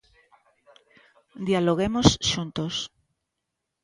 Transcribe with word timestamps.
Dialoguemos 1.47 2.07
xuntos. 2.31 2.75